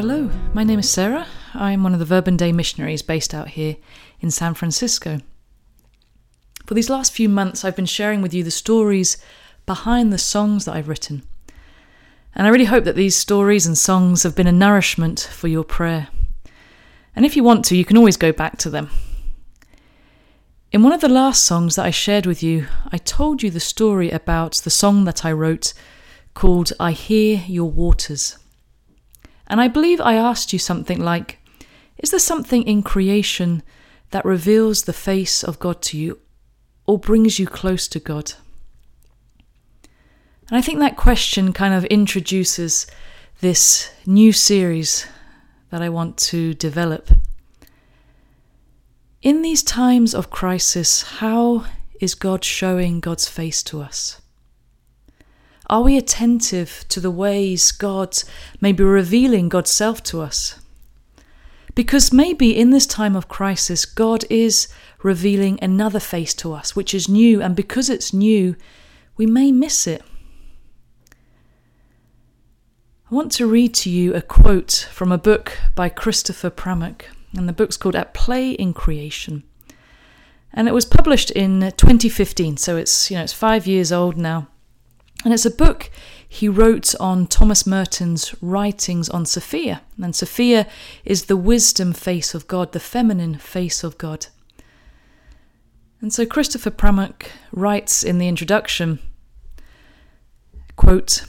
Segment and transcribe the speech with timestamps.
[0.00, 1.26] Hello, my name is Sarah.
[1.52, 3.76] I'm one of the Verbum missionaries based out here
[4.20, 5.20] in San Francisco.
[6.64, 9.18] For these last few months, I've been sharing with you the stories
[9.66, 11.22] behind the songs that I've written.
[12.34, 15.64] And I really hope that these stories and songs have been a nourishment for your
[15.64, 16.08] prayer.
[17.14, 18.88] And if you want to, you can always go back to them.
[20.72, 23.60] In one of the last songs that I shared with you, I told you the
[23.60, 25.74] story about the song that I wrote
[26.32, 28.38] called I Hear Your Waters.
[29.50, 31.38] And I believe I asked you something like
[31.98, 33.62] Is there something in creation
[34.12, 36.20] that reveals the face of God to you
[36.86, 38.32] or brings you close to God?
[40.48, 42.86] And I think that question kind of introduces
[43.40, 45.06] this new series
[45.70, 47.10] that I want to develop.
[49.20, 51.66] In these times of crisis, how
[52.00, 54.19] is God showing God's face to us?
[55.70, 58.18] Are we attentive to the ways God
[58.60, 60.60] may be revealing God's self to us?
[61.76, 64.66] Because maybe in this time of crisis, God is
[65.04, 68.56] revealing another face to us, which is new, and because it's new,
[69.16, 70.02] we may miss it.
[73.08, 77.02] I want to read to you a quote from a book by Christopher Pramuk,
[77.36, 79.44] and the book's called At Play in Creation.
[80.52, 84.48] And it was published in 2015, so it's you know it's 5 years old now.
[85.24, 85.90] And it's a book
[86.26, 89.82] he wrote on Thomas Merton's writings on Sophia.
[90.02, 90.66] And Sophia
[91.04, 94.28] is the wisdom face of God, the feminine face of God.
[96.00, 99.00] And so Christopher Pramuk writes in the introduction
[100.76, 101.26] quote,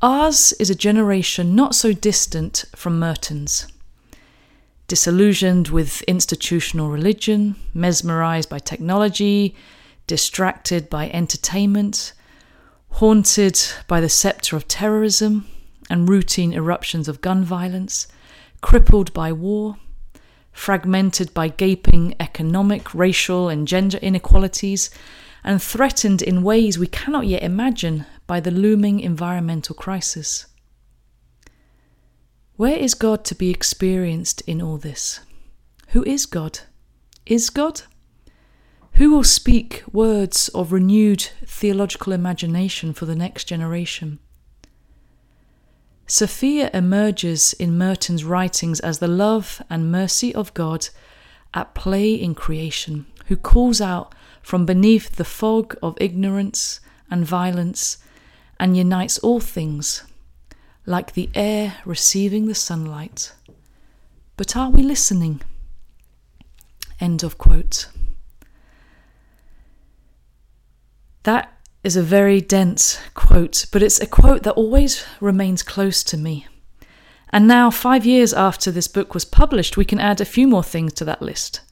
[0.00, 3.66] Ours is a generation not so distant from Merton's.
[4.88, 9.54] Disillusioned with institutional religion, mesmerized by technology,
[10.06, 12.14] distracted by entertainment,
[12.98, 15.44] haunted by the scepter of terrorism
[15.90, 18.06] and routine eruptions of gun violence,
[18.60, 19.76] crippled by war,
[20.52, 24.90] fragmented by gaping economic, racial, and gender inequalities,
[25.42, 30.46] and threatened in ways we cannot yet imagine by the looming environmental crisis.
[32.54, 35.18] Where is God to be experienced in all this?
[35.88, 36.60] Who is God?
[37.26, 37.82] Is God?
[38.94, 44.20] Who will speak words of renewed theological imagination for the next generation?
[46.06, 50.90] Sophia emerges in Merton's writings as the love and mercy of God
[51.52, 56.78] at play in creation, who calls out from beneath the fog of ignorance
[57.10, 57.98] and violence
[58.60, 60.04] and unites all things,
[60.86, 63.32] like the air receiving the sunlight.
[64.36, 65.40] But are we listening?
[67.00, 67.88] End of quote.
[71.24, 71.52] That
[71.82, 76.46] is a very dense quote, but it's a quote that always remains close to me.
[77.30, 80.62] And now, five years after this book was published, we can add a few more
[80.62, 81.62] things to that list.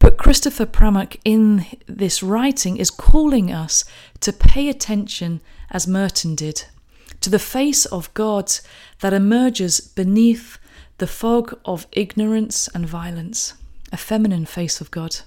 [0.00, 3.84] But Christopher Pramuk, in this writing, is calling us
[4.20, 5.40] to pay attention,
[5.70, 6.64] as Merton did,
[7.20, 8.52] to the face of God
[9.00, 10.58] that emerges beneath
[10.98, 13.54] the fog of ignorance and violence,
[13.92, 15.20] a feminine face of God.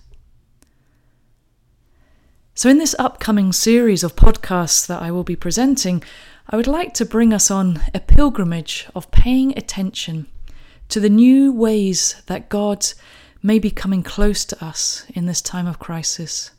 [2.55, 6.03] So, in this upcoming series of podcasts that I will be presenting,
[6.47, 10.27] I would like to bring us on a pilgrimage of paying attention
[10.89, 12.85] to the new ways that God
[13.41, 16.51] may be coming close to us in this time of crisis.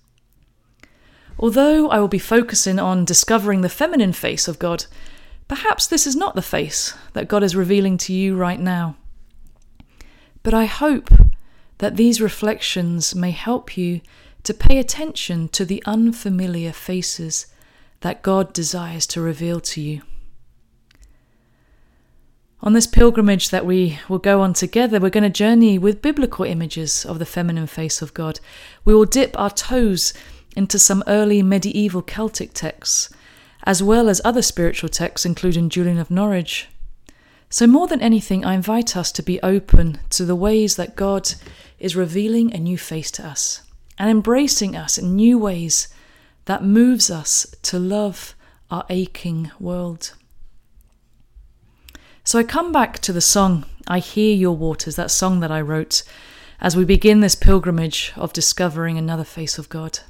[1.38, 4.87] Although I will be focusing on discovering the feminine face of God,
[5.47, 8.97] perhaps this is not the face that God is revealing to you right now.
[10.43, 11.10] But I hope
[11.78, 14.00] that these reflections may help you
[14.44, 17.47] to pay attention to the unfamiliar faces
[18.00, 20.03] that God desires to reveal to you.
[22.60, 26.44] On this pilgrimage that we will go on together, we're going to journey with biblical
[26.44, 28.41] images of the feminine face of God.
[28.84, 30.15] We will dip our toes
[30.57, 33.10] into some early medieval Celtic texts,
[33.65, 36.68] as well as other spiritual texts, including Julian of Norwich.
[37.51, 41.34] So, more than anything, I invite us to be open to the ways that God
[41.78, 43.63] is revealing a new face to us
[43.98, 45.88] and embracing us in new ways
[46.46, 48.34] that moves us to love
[48.70, 50.14] our aching world.
[52.24, 55.60] So I come back to the song, I Hear Your Waters, that song that I
[55.60, 56.02] wrote
[56.60, 60.00] as we begin this pilgrimage of discovering another face of God.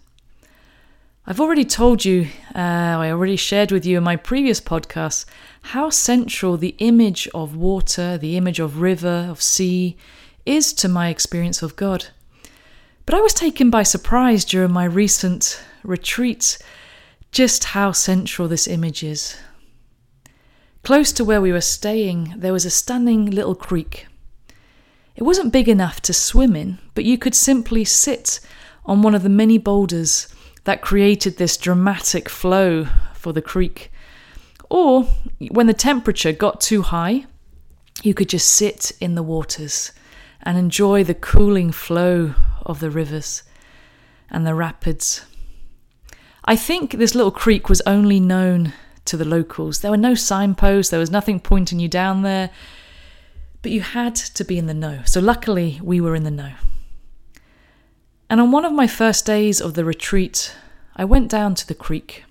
[1.27, 5.25] I've already told you, uh, I already shared with you in my previous podcast,
[5.63, 9.97] how central the image of water, the image of river, of sea,
[10.45, 12.09] is to my experience of God.
[13.07, 16.59] But I was taken by surprise during my recent retreat
[17.33, 19.37] just how central this image is.
[20.83, 24.07] Close to where we were staying, there was a stunning little creek.
[25.17, 28.41] It wasn't big enough to swim in, but you could simply sit
[28.87, 30.29] on one of the many boulders
[30.65, 33.91] that created this dramatic flow for the creek.
[34.71, 35.05] Or
[35.51, 37.27] when the temperature got too high,
[38.03, 39.93] you could just sit in the waters
[40.43, 43.43] and enjoy the cooling flow of the rivers
[44.31, 45.25] and the rapids.
[46.45, 48.73] I think this little creek was only known
[49.07, 49.81] to the locals.
[49.81, 52.51] There were no signposts, there was nothing pointing you down there,
[53.63, 55.01] but you had to be in the know.
[55.05, 56.53] So luckily, we were in the know.
[58.29, 60.55] And on one of my first days of the retreat,
[60.97, 62.25] I went down to the creek.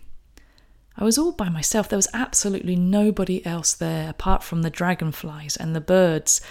[0.97, 1.89] I was all by myself.
[1.89, 6.41] There was absolutely nobody else there apart from the dragonflies and the birds.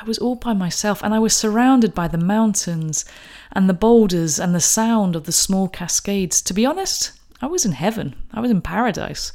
[0.00, 3.04] I was all by myself and I was surrounded by the mountains
[3.50, 6.40] and the boulders and the sound of the small cascades.
[6.42, 7.12] To be honest,
[7.42, 8.14] I was in heaven.
[8.32, 9.32] I was in paradise.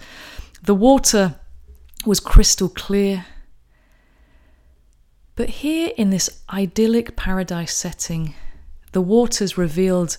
[0.61, 1.35] The water
[2.05, 3.25] was crystal clear.
[5.35, 8.35] But here in this idyllic paradise setting,
[8.93, 10.17] the waters revealed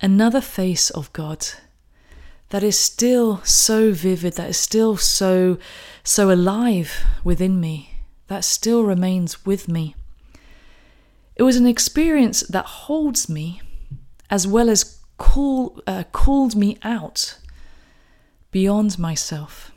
[0.00, 1.46] another face of God
[2.50, 5.58] that is still so vivid, that is still so
[6.04, 7.93] so alive within me,
[8.28, 9.94] that still remains with me.
[11.36, 13.60] It was an experience that holds me
[14.30, 17.38] as well as call, uh, called me out
[18.50, 19.72] beyond myself.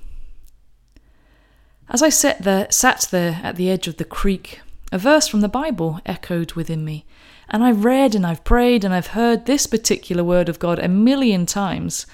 [1.89, 4.61] As I sat there, sat there at the edge of the creek,
[4.91, 7.05] a verse from the Bible echoed within me,
[7.49, 10.87] and I've read and I've prayed and I've heard this particular word of God a
[10.87, 12.05] million times.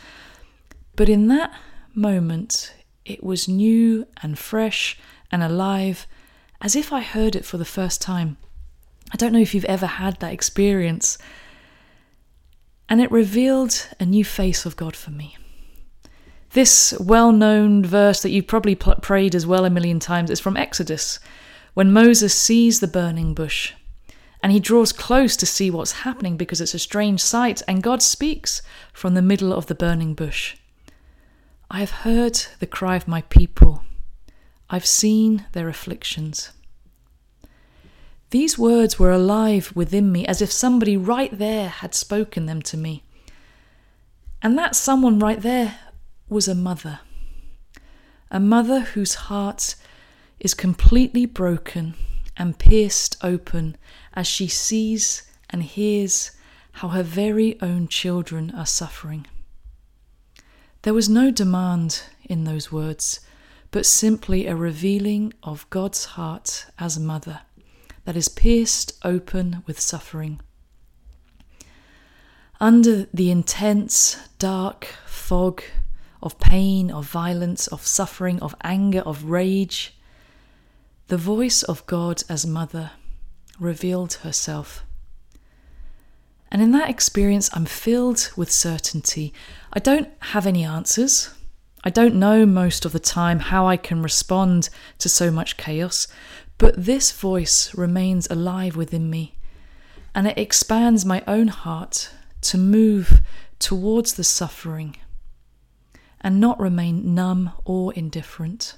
[0.96, 1.52] But in that
[1.96, 4.98] moment, it was new and fresh
[5.32, 6.06] and alive,
[6.64, 8.38] as if I heard it for the first time.
[9.12, 11.18] I don't know if you've ever had that experience
[12.90, 15.38] and it revealed a new face of God for me.
[16.52, 20.58] This well known verse that you've probably prayed as well a million times is from
[20.58, 21.20] Exodus,
[21.74, 23.74] when Moses sees the burning bush
[24.42, 28.04] and he draws close to see what's happening because it's a strange sight, and God
[28.04, 28.62] speaks
[28.92, 30.58] from the middle of the burning bush.
[31.72, 33.84] I have heard the cry of my people,
[34.70, 36.52] I've seen their afflictions.
[38.32, 42.78] These words were alive within me as if somebody right there had spoken them to
[42.78, 43.04] me.
[44.42, 45.80] And that someone right there
[46.28, 47.00] was a mother.
[48.32, 49.76] A mother whose heart
[50.40, 51.94] is completely broken
[52.36, 53.78] and pierced open
[54.14, 56.32] as she sees and hears
[56.74, 59.28] how her very own children are suffering.
[60.82, 63.20] There was no demand in those words,
[63.74, 67.42] but simply a revealing of God's heart as mother
[68.06, 70.40] that is pierced open with suffering.
[72.60, 75.64] Under the intense, dark fog
[76.22, 79.98] of pain, of violence, of suffering, of anger, of rage,
[81.08, 82.92] the voice of God as mother
[83.60, 84.86] revealed herself.
[86.52, 89.34] And in that experience, I'm filled with certainty.
[89.74, 91.32] I don't have any answers.
[91.84, 94.70] I don't know most of the time how I can respond
[95.00, 96.08] to so much chaos,
[96.58, 99.36] but this voice remains alive within me,
[100.16, 102.10] and it expands my own heart
[102.42, 103.22] to move
[103.60, 104.96] towards the suffering
[106.22, 108.78] and not remain numb or indifferent.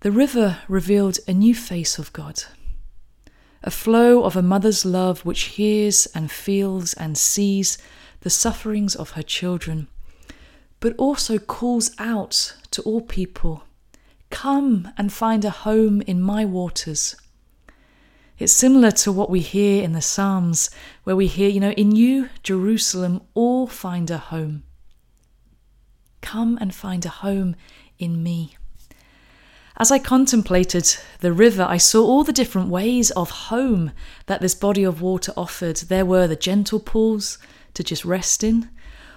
[0.00, 2.44] The river revealed a new face of God,
[3.64, 7.78] a flow of a mother's love which hears and feels and sees
[8.20, 9.88] the sufferings of her children,
[10.80, 13.64] but also calls out to all people
[14.30, 17.16] Come and find a home in my waters.
[18.38, 20.70] It's similar to what we hear in the Psalms,
[21.04, 24.62] where we hear, you know, in you, Jerusalem, all find a home.
[26.22, 27.56] Come and find a home
[27.98, 28.56] in me.
[29.76, 33.92] As I contemplated the river, I saw all the different ways of home
[34.26, 35.76] that this body of water offered.
[35.76, 37.38] There were the gentle pools
[37.74, 38.70] to just rest in,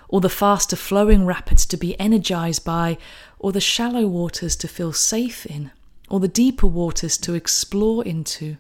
[0.07, 2.98] or the faster flowing rapids to be energized by,
[3.39, 5.72] or the shallow waters to feel safe in,
[6.10, 8.57] or the deeper waters to explore into.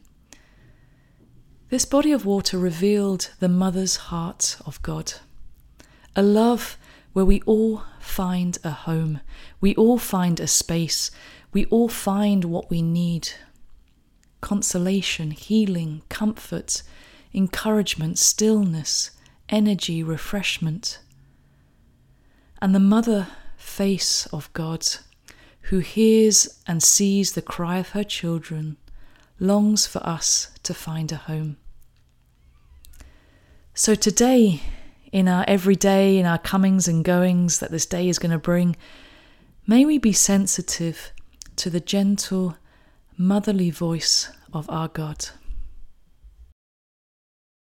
[1.69, 5.13] This body of water revealed the mother's heart of God,
[6.15, 6.77] a love
[7.13, 9.21] where we all find a home,
[9.61, 11.11] we all find a space,
[11.51, 13.29] we all find what we need
[14.41, 16.83] consolation, healing, comfort,
[17.33, 19.11] encouragement, stillness,
[19.47, 20.99] energy, refreshment.
[22.63, 23.27] And the mother
[23.57, 24.87] face of God,
[25.63, 28.77] who hears and sees the cry of her children,
[29.37, 31.57] longs for us to find a home.
[33.73, 34.61] So today,
[35.11, 38.77] in our everyday, in our comings and goings that this day is going to bring,
[39.67, 41.11] May we be sensitive
[41.57, 42.55] to the gentle,
[43.17, 45.27] motherly voice of our God.